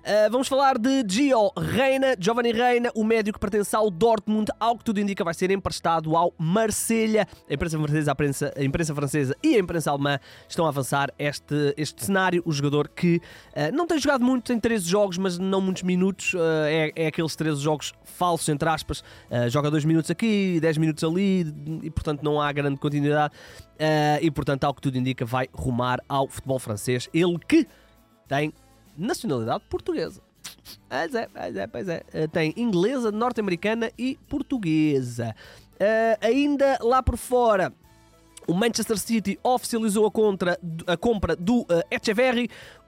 Uh, 0.07 0.31
vamos 0.31 0.47
falar 0.47 0.77
de 0.77 1.03
Gio 1.05 1.51
Reina, 1.57 2.15
Giovanni 2.17 2.53
Reina, 2.53 2.89
o 2.95 3.03
médio 3.03 3.33
que 3.33 3.39
pertence 3.39 3.75
ao 3.75 3.91
Dortmund, 3.91 4.49
ao 4.57 4.77
que 4.77 4.85
tudo 4.85 5.01
indica 5.01 5.21
vai 5.21 5.33
ser 5.33 5.51
emprestado 5.51 6.15
ao 6.15 6.33
Marselha. 6.37 7.27
A 7.49 7.53
imprensa 7.53 7.77
francesa, 7.77 8.11
a 8.11 8.13
imprensa, 8.13 8.53
a 8.55 8.63
imprensa 8.63 8.95
francesa 8.95 9.35
e 9.43 9.55
a 9.55 9.59
imprensa 9.59 9.91
alemã 9.91 10.17
estão 10.47 10.65
a 10.65 10.69
avançar 10.69 11.13
este, 11.19 11.73
este 11.75 12.05
cenário. 12.05 12.41
O 12.45 12.53
jogador 12.53 12.87
que 12.87 13.17
uh, 13.17 13.75
não 13.75 13.85
tem 13.85 13.99
jogado 13.99 14.23
muito, 14.23 14.45
tem 14.45 14.57
13 14.57 14.89
jogos, 14.89 15.17
mas 15.17 15.37
não 15.37 15.59
muitos 15.59 15.83
minutos. 15.83 16.33
Uh, 16.33 16.39
é, 16.67 16.91
é 16.95 17.07
aqueles 17.07 17.35
13 17.35 17.61
jogos 17.61 17.93
falsos, 18.05 18.47
entre 18.47 18.69
aspas, 18.69 18.96
uh, 19.31 19.49
joga 19.49 19.69
2 19.71 19.85
minutos 19.85 20.11
aqui, 20.11 20.59
10 20.59 20.77
minutos 20.77 21.03
ali, 21.03 21.45
e 21.83 21.89
portanto 21.89 22.23
não 22.23 22.41
há 22.41 22.51
grande 22.51 22.77
continuidade. 22.77 23.33
Uh, 23.73 24.19
e 24.21 24.31
portanto, 24.31 24.63
ao 24.63 24.73
que 24.73 24.81
tudo 24.81 24.97
indica, 24.97 25.25
vai 25.25 25.47
rumar 25.53 25.99
ao 26.07 26.27
futebol 26.27 26.59
francês. 26.59 27.09
Ele 27.13 27.37
que 27.47 27.67
tem 28.27 28.53
nacionalidade 28.97 29.63
portuguesa. 29.69 30.21
Pois 30.89 31.15
é, 31.15 31.27
pois 31.27 31.55
é, 31.55 31.67
pois 31.67 31.87
é. 31.87 32.03
Uh, 32.13 32.27
tem 32.27 32.53
inglesa, 32.57 33.11
norte-americana 33.11 33.91
e 33.97 34.17
portuguesa. 34.27 35.35
ainda 36.21 36.77
lá 36.81 37.03
por 37.03 37.17
fora, 37.17 37.71
o 38.47 38.53
Manchester 38.53 38.97
City 38.97 39.37
oficializou 39.43 40.05
a, 40.05 40.11
contra, 40.11 40.57
a 40.87 40.95
compra 40.95 41.35
do 41.35 41.61
uh, 41.61 41.67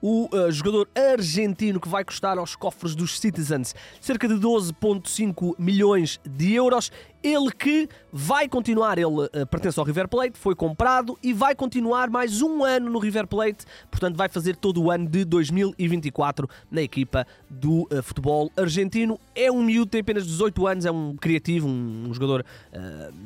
o 0.02 0.28
uh, 0.34 0.50
jogador 0.50 0.88
argentino 0.94 1.78
que 1.78 1.88
vai 1.88 2.02
custar 2.02 2.38
aos 2.38 2.56
cofres 2.56 2.94
dos 2.94 3.20
Citizens 3.20 3.74
cerca 4.00 4.26
de 4.26 4.34
12,5 4.34 5.54
milhões 5.58 6.18
de 6.24 6.54
euros. 6.54 6.90
Ele 7.22 7.50
que 7.50 7.86
vai 8.10 8.48
continuar, 8.48 8.96
ele 8.96 9.04
uh, 9.04 9.46
pertence 9.50 9.78
ao 9.78 9.84
River 9.84 10.08
Plate, 10.08 10.38
foi 10.38 10.54
comprado 10.54 11.18
e 11.22 11.34
vai 11.34 11.54
continuar 11.54 12.08
mais 12.08 12.40
um 12.40 12.64
ano 12.64 12.88
no 12.88 12.98
River 12.98 13.26
Plate, 13.26 13.66
portanto 13.90 14.16
vai 14.16 14.30
fazer 14.30 14.56
todo 14.56 14.82
o 14.82 14.90
ano 14.90 15.06
de 15.06 15.26
2024 15.26 16.48
na 16.70 16.80
equipa 16.80 17.26
do 17.50 17.82
uh, 17.82 18.02
futebol 18.02 18.50
argentino. 18.56 19.20
É 19.34 19.52
um 19.52 19.62
miúdo, 19.62 19.90
tem 19.90 20.00
apenas 20.00 20.26
18 20.26 20.66
anos, 20.66 20.86
é 20.86 20.90
um 20.90 21.14
criativo, 21.14 21.68
um, 21.68 22.08
um 22.08 22.14
jogador 22.14 22.44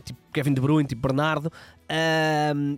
tipo 0.04 0.18
Kevin 0.32 0.52
De 0.52 0.60
Bruyne, 0.60 0.88
tipo 0.88 1.00
Bernardo. 1.00 1.50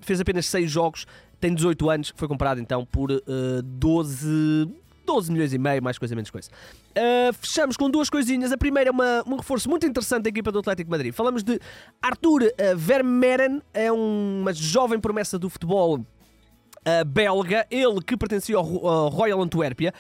Fez 0.03 0.21
apenas 0.21 0.47
6 0.47 0.71
jogos, 0.71 1.07
tem 1.41 1.55
18 1.55 1.91
anos, 1.91 2.13
foi 2.17 2.29
comprado 2.29 2.61
então 2.61 2.85
por 2.85 3.11
uh, 3.11 3.63
12, 3.63 4.69
12 5.05 5.33
milhões 5.33 5.53
e 5.53 5.59
meio, 5.59 5.83
mais 5.83 5.99
coisa 5.99 6.15
menos 6.15 6.31
coisa. 6.31 6.51
Uh, 6.91 7.33
fechamos 7.35 7.77
com 7.77 7.91
duas 7.91 8.09
coisinhas. 8.09 8.53
A 8.53 8.57
primeira 8.57 8.91
é 8.91 8.93
uma, 8.93 9.23
um 9.27 9.37
reforço 9.37 9.69
muito 9.69 9.87
interessante 9.87 10.25
da 10.25 10.29
equipa 10.31 10.51
do 10.51 10.59
Atlético 10.59 10.91
Madrid. 10.91 11.13
Falamos 11.13 11.43
de 11.43 11.61
Arthur 12.03 12.43
uh, 12.43 12.77
Vermeeren, 12.77 13.63
é 13.73 13.93
um, 13.93 14.41
uma 14.43 14.53
jovem 14.53 14.99
promessa 14.99 15.39
do 15.39 15.51
futebol 15.51 15.99
uh, 15.99 17.05
belga, 17.07 17.67
ele 17.71 18.01
que 18.01 18.17
pertencia 18.17 18.57
ao 18.57 19.09
Royal 19.09 19.41
Antuérpia. 19.43 19.93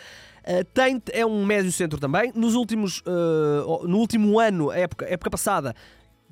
Uh, 0.42 0.64
é 1.12 1.26
um 1.26 1.44
médio 1.44 1.72
centro 1.72 1.98
também. 1.98 2.32
Nos 2.34 2.54
últimos, 2.54 3.00
uh, 3.00 3.86
no 3.86 3.98
último 3.98 4.38
ano, 4.38 4.70
época, 4.70 5.04
época 5.06 5.30
passada, 5.30 5.74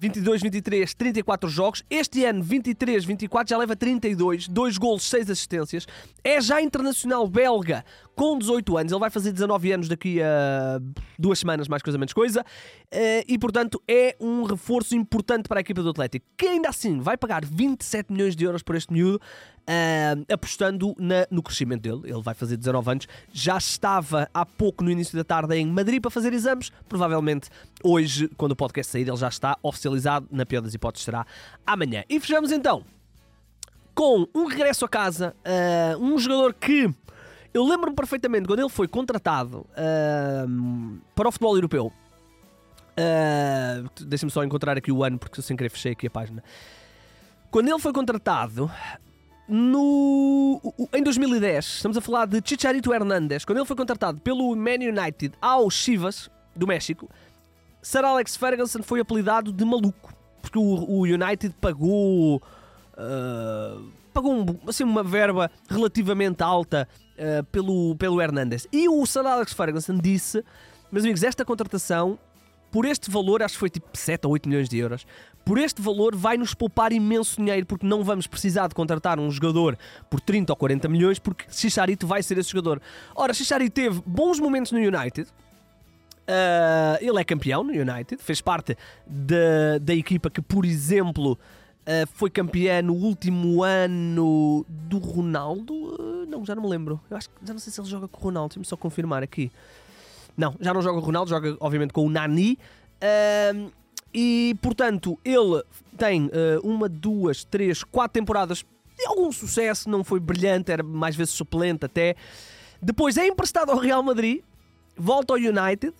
22, 0.04 0.42
23, 0.42 0.94
34 0.94 1.48
jogos. 1.48 1.82
Este 1.88 2.26
ano, 2.26 2.42
23, 2.42 3.06
24, 3.06 3.48
já 3.48 3.56
leva 3.56 3.74
32, 3.74 4.48
2 4.48 4.76
golos, 4.76 5.02
6 5.04 5.30
assistências. 5.30 5.86
É 6.22 6.42
já 6.42 6.60
internacional 6.60 7.26
belga 7.26 7.82
com 8.14 8.38
18 8.38 8.76
anos. 8.76 8.92
Ele 8.92 9.00
vai 9.00 9.08
fazer 9.08 9.32
19 9.32 9.72
anos 9.72 9.88
daqui 9.88 10.20
a 10.20 10.78
duas 11.18 11.38
semanas, 11.38 11.68
mais 11.68 11.82
coisa 11.82 11.98
menos 11.98 12.12
coisa. 12.12 12.44
Eh, 12.90 13.24
e, 13.26 13.38
portanto, 13.38 13.82
é 13.88 14.14
um 14.20 14.42
reforço 14.42 14.94
importante 14.94 15.48
para 15.48 15.60
a 15.60 15.62
equipa 15.62 15.82
do 15.82 15.88
Atlético, 15.88 16.26
que 16.36 16.46
ainda 16.46 16.68
assim 16.68 17.00
vai 17.00 17.16
pagar 17.16 17.42
27 17.42 18.12
milhões 18.12 18.36
de 18.36 18.44
euros 18.44 18.62
por 18.62 18.76
este 18.76 18.92
miúdo, 18.92 19.20
uh, 19.68 20.32
apostando 20.32 20.94
na, 20.98 21.26
no 21.30 21.42
crescimento 21.42 21.82
dele. 21.82 22.00
Ele 22.04 22.22
vai 22.22 22.34
fazer 22.34 22.56
19 22.56 22.90
anos. 22.90 23.08
Já 23.32 23.56
estava 23.56 24.28
há 24.32 24.44
pouco, 24.46 24.84
no 24.84 24.90
início 24.90 25.16
da 25.16 25.24
tarde, 25.24 25.56
em 25.56 25.66
Madrid 25.66 26.00
para 26.00 26.10
fazer 26.10 26.32
exames. 26.32 26.70
Provavelmente 26.88 27.48
hoje, 27.82 28.28
quando 28.36 28.52
o 28.52 28.56
podcast 28.56 28.92
sair, 28.92 29.08
ele 29.08 29.16
já 29.16 29.28
está 29.28 29.56
oficializado. 29.62 30.26
Na 30.30 30.46
pior 30.46 30.60
das 30.60 30.74
hipóteses, 30.74 31.04
será 31.04 31.26
amanhã. 31.66 32.04
E 32.08 32.20
fechamos 32.20 32.52
então 32.52 32.84
com 33.94 34.26
um 34.34 34.46
regresso 34.46 34.84
a 34.84 34.88
casa, 34.88 35.34
uh, 35.46 36.02
um 36.02 36.18
jogador 36.18 36.52
que 36.52 36.92
eu 37.52 37.64
lembro-me 37.64 37.94
perfeitamente 37.94 38.48
quando 38.48 38.58
ele 38.58 38.68
foi 38.68 38.88
contratado 38.88 39.58
uh, 39.58 41.00
para 41.14 41.28
o 41.28 41.32
futebol 41.32 41.54
europeu. 41.54 41.92
Uh, 42.98 43.88
Deixa-me 44.04 44.32
só 44.32 44.42
encontrar 44.42 44.76
aqui 44.76 44.90
o 44.90 45.04
ano, 45.04 45.18
porque 45.18 45.38
eu 45.38 45.42
sem 45.42 45.56
querer 45.56 45.68
fechei 45.68 45.92
aqui 45.92 46.08
a 46.08 46.10
página. 46.10 46.42
Quando 47.52 47.68
ele 47.68 47.78
foi 47.78 47.92
contratado 47.92 48.68
no, 49.48 50.60
em 50.92 51.02
2010, 51.02 51.64
estamos 51.64 51.96
a 51.96 52.00
falar 52.00 52.26
de 52.26 52.40
Chicharito 52.44 52.92
Hernández, 52.92 53.44
quando 53.44 53.58
ele 53.58 53.66
foi 53.66 53.76
contratado 53.76 54.20
pelo 54.20 54.54
Man 54.56 54.80
United 54.80 55.32
ao 55.40 55.70
Chivas, 55.70 56.30
do 56.56 56.66
México, 56.66 57.10
Sir 57.82 58.04
Alex 58.04 58.36
Ferguson 58.36 58.82
foi 58.82 59.00
apelidado 59.00 59.52
de 59.52 59.64
maluco, 59.64 60.14
porque 60.40 60.58
o, 60.58 60.62
o 60.62 61.02
United 61.02 61.54
pagou. 61.60 62.42
Uh, 62.96 63.90
pagou 64.12 64.32
um, 64.32 64.58
assim, 64.68 64.84
uma 64.84 65.02
verba 65.02 65.50
relativamente 65.68 66.42
alta 66.42 66.88
uh, 67.18 67.44
pelo, 67.46 67.96
pelo 67.96 68.22
Hernandes. 68.22 68.66
E 68.72 68.88
o 68.88 69.04
Sir 69.04 69.26
Alex 69.26 69.52
Ferguson 69.52 69.98
disse: 69.98 70.42
Meus 70.90 71.04
amigos, 71.04 71.22
esta 71.22 71.44
contratação, 71.44 72.18
por 72.74 72.86
este 72.86 73.08
valor, 73.08 73.40
acho 73.40 73.54
que 73.54 73.60
foi 73.60 73.70
tipo 73.70 73.86
7 73.92 74.26
ou 74.26 74.32
8 74.32 74.48
milhões 74.48 74.68
de 74.68 74.76
euros, 74.76 75.06
por 75.44 75.58
este 75.58 75.80
valor 75.80 76.16
vai 76.16 76.36
nos 76.36 76.54
poupar 76.54 76.92
imenso 76.92 77.36
dinheiro, 77.36 77.64
porque 77.64 77.86
não 77.86 78.02
vamos 78.02 78.26
precisar 78.26 78.66
de 78.66 78.74
contratar 78.74 79.16
um 79.20 79.30
jogador 79.30 79.78
por 80.10 80.20
30 80.20 80.52
ou 80.52 80.56
40 80.56 80.88
milhões, 80.88 81.20
porque 81.20 81.44
Chicharito 81.48 82.04
vai 82.04 82.20
ser 82.20 82.36
esse 82.36 82.50
jogador. 82.50 82.82
Ora, 83.14 83.32
Chicharito 83.32 83.72
teve 83.72 84.02
bons 84.04 84.40
momentos 84.40 84.72
no 84.72 84.78
United. 84.78 85.30
Uh, 86.26 86.98
ele 87.00 87.20
é 87.20 87.22
campeão 87.22 87.62
no 87.62 87.70
United, 87.70 88.20
fez 88.20 88.40
parte 88.40 88.76
da, 89.06 89.78
da 89.80 89.94
equipa 89.94 90.28
que, 90.28 90.42
por 90.42 90.64
exemplo, 90.64 91.38
Uh, 91.84 92.08
foi 92.14 92.30
campeã 92.30 92.80
no 92.80 92.94
último 92.94 93.62
ano 93.62 94.64
do 94.66 94.96
Ronaldo. 94.96 95.74
Uh, 95.74 96.24
não, 96.26 96.42
já 96.42 96.54
não 96.54 96.62
me 96.62 96.68
lembro. 96.70 96.98
Eu 97.10 97.16
acho 97.18 97.28
que 97.28 97.34
já 97.46 97.52
não 97.52 97.60
sei 97.60 97.70
se 97.70 97.78
ele 97.78 97.86
joga 97.86 98.08
com 98.08 98.18
o 98.18 98.24
Ronaldo. 98.24 98.48
Deixa-me 98.48 98.64
só 98.64 98.74
confirmar 98.74 99.22
aqui. 99.22 99.52
Não, 100.36 100.54
já 100.60 100.74
não 100.74 100.82
joga 100.82 100.98
o 100.98 101.00
Ronaldo, 101.00 101.30
joga 101.30 101.56
obviamente 101.60 101.92
com 101.92 102.06
o 102.06 102.10
Nani. 102.10 102.58
Uh, 102.96 103.72
e 104.12 104.56
portanto, 104.62 105.18
ele 105.24 105.62
tem 105.98 106.30
uma, 106.62 106.88
duas, 106.88 107.42
três, 107.42 107.82
quatro 107.82 108.12
temporadas 108.12 108.64
de 108.96 109.06
algum 109.06 109.32
sucesso. 109.32 109.90
Não 109.90 110.04
foi 110.04 110.20
brilhante, 110.20 110.70
era 110.70 110.84
mais 110.84 111.16
vezes 111.16 111.34
suplente 111.34 111.84
até. 111.84 112.14
Depois 112.80 113.16
é 113.16 113.26
emprestado 113.26 113.72
ao 113.72 113.78
Real 113.78 114.04
Madrid, 114.04 114.40
volta 114.96 115.32
ao 115.32 115.38
United 115.38 115.92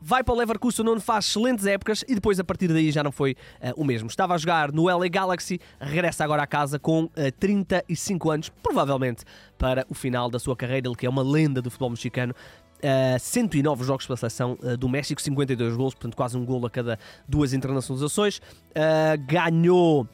vai 0.00 0.24
para 0.24 0.34
o 0.34 0.36
Leverkusen 0.36 0.88
onde 0.88 1.02
faz 1.02 1.26
excelentes 1.26 1.66
épocas 1.66 2.04
e 2.08 2.14
depois 2.14 2.40
a 2.40 2.44
partir 2.44 2.68
daí 2.68 2.90
já 2.90 3.02
não 3.02 3.12
foi 3.12 3.32
uh, 3.32 3.80
o 3.80 3.84
mesmo. 3.84 4.08
Estava 4.08 4.34
a 4.34 4.38
jogar 4.38 4.72
no 4.72 4.84
LA 4.84 5.08
Galaxy, 5.08 5.60
regressa 5.80 6.24
agora 6.24 6.42
à 6.42 6.46
casa 6.46 6.78
com 6.78 7.04
uh, 7.04 7.10
eh, 7.16 7.30
35 7.30 8.30
anos, 8.30 8.48
provavelmente 8.62 9.24
para 9.58 9.86
o 9.88 9.94
final 9.94 10.30
da 10.30 10.38
sua 10.38 10.56
carreira, 10.56 10.88
ele 10.88 10.96
que 10.96 11.06
é 11.06 11.10
uma 11.10 11.22
lenda 11.22 11.60
do 11.60 11.70
futebol 11.70 11.90
mexicano. 11.90 12.34
Uh, 12.82 13.14
eh, 13.14 13.18
109 13.18 13.84
jogos 13.84 14.06
pela 14.06 14.16
seleção 14.16 14.58
uh, 14.62 14.76
do 14.76 14.88
México, 14.88 15.20
52 15.20 15.76
gols, 15.76 15.94
portanto 15.94 16.16
quase 16.16 16.36
um 16.36 16.44
gol 16.44 16.64
a 16.66 16.70
cada 16.70 16.98
duas 17.28 17.52
internacionalizações. 17.52 18.38
Uh, 18.38 19.20
ganhou 19.26 20.08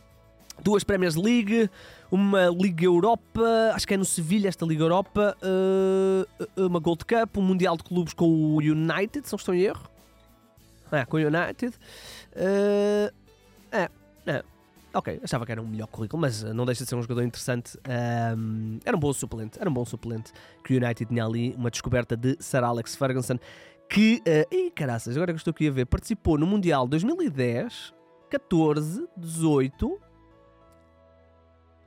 duas 0.62 0.82
Premiers 0.82 1.14
League, 1.14 1.70
uma 2.11 2.46
Liga 2.46 2.85
Europa, 2.85 3.73
acho 3.75 3.87
que 3.87 3.94
é 3.94 3.96
no 3.96 4.04
Sevilha 4.04 4.49
esta 4.49 4.64
Liga 4.64 4.82
Europa, 4.82 5.37
uma 6.56 6.80
Gold 6.80 7.04
Cup, 7.04 7.37
um 7.37 7.42
Mundial 7.42 7.76
de 7.76 7.85
Clubes 7.85 8.14
com 8.14 8.26
o 8.26 8.56
United, 8.58 9.26
se 9.26 9.32
não 9.32 9.37
estou 9.37 9.54
em 9.54 9.62
erro. 9.62 9.90
É, 10.90 11.04
com 11.04 11.16
o 11.16 11.20
United. 11.20 11.75
É, 12.35 13.12
é. 13.73 14.42
Ok, 14.96 15.20
achava 15.22 15.44
que 15.44 15.52
era 15.52 15.60
um 15.60 15.66
melhor 15.66 15.88
currículo, 15.88 16.22
mas 16.22 16.42
não 16.42 16.64
deixa 16.64 16.82
de 16.82 16.88
ser 16.88 16.96
um 16.96 17.02
jogador 17.02 17.22
interessante. 17.22 17.78
Um, 18.34 18.78
era 18.82 18.96
um 18.96 19.00
bom 19.00 19.12
suplente, 19.12 19.58
era 19.60 19.68
um 19.68 19.72
bom 19.72 19.84
suplente 19.84 20.32
que 20.64 20.72
o 20.72 20.76
United 20.82 21.04
tinha 21.04 21.22
ali, 21.22 21.54
uma 21.54 21.70
descoberta 21.70 22.16
de 22.16 22.34
Sir 22.40 22.64
Alex 22.64 22.96
Ferguson, 22.96 23.38
que, 23.90 24.22
uh, 24.26 24.54
e 24.54 24.70
caraças, 24.70 25.14
agora 25.14 25.34
que 25.34 25.38
estou 25.38 25.50
aqui 25.50 25.68
a 25.68 25.70
ver, 25.70 25.84
participou 25.84 26.38
no 26.38 26.46
Mundial 26.46 26.88
2010, 26.88 27.92
14, 28.30 29.06
18, 29.18 30.00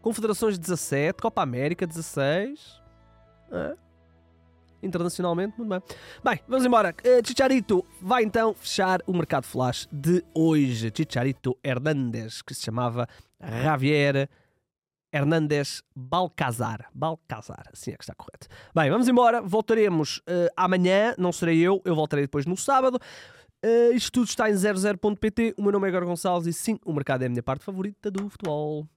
Confederações 0.04 0.60
17, 0.60 1.20
Copa 1.20 1.42
América 1.42 1.88
16. 1.88 2.82
É. 3.52 3.89
Internacionalmente, 4.82 5.56
muito 5.58 5.70
bem. 5.70 5.82
Bem, 6.24 6.40
vamos 6.48 6.66
embora. 6.66 6.96
Uh, 7.04 7.28
Chicharito 7.28 7.86
vai 8.02 8.24
então 8.24 8.54
fechar 8.54 9.02
o 9.06 9.14
mercado 9.14 9.44
flash 9.44 9.88
de 9.92 10.24
hoje. 10.34 10.92
Chicharito 10.96 11.58
Hernández, 11.64 12.42
que 12.42 12.54
se 12.54 12.64
chamava 12.64 13.08
Javier 13.64 14.30
Hernández 15.12 15.84
Balcazar. 15.96 16.90
Balcazar, 16.94 17.70
assim 17.74 17.92
é 17.92 17.98
que 17.98 18.04
está 18.04 18.14
correto. 18.16 18.48
Bem, 18.74 18.90
vamos 18.90 19.08
embora. 19.08 19.42
Voltaremos 19.42 20.18
uh, 20.20 20.50
amanhã. 20.56 21.14
Não 21.18 21.32
serei 21.32 21.60
eu, 21.60 21.82
eu 21.84 21.96
voltarei 21.96 22.26
depois 22.26 22.46
no 22.46 22.56
sábado. 22.56 23.00
Uh, 23.66 23.94
isto 23.94 24.12
tudo 24.12 24.28
está 24.28 24.50
em 24.50 24.54
00.pt. 24.54 25.56
O 25.58 25.64
meu 25.64 25.72
nome 25.72 25.88
é 25.88 25.90
Igor 25.90 26.06
Gonçalves 26.06 26.48
e 26.48 26.58
sim, 26.58 26.80
o 26.86 26.94
mercado 26.94 27.24
é 27.24 27.26
a 27.26 27.30
minha 27.30 27.44
parte 27.44 27.66
favorita 27.66 28.10
do 28.10 28.30
futebol. 28.30 28.88